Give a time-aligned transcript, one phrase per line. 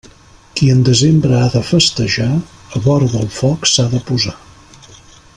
[0.59, 2.29] Qui en desembre ha de festejar,
[2.85, 4.35] vora del foc s'ha de posar.